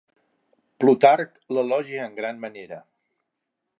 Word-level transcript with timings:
Plutarc 0.83 1.37
l'elogia 1.57 2.07
en 2.07 2.17
gran 2.21 2.41
manera. 2.47 2.81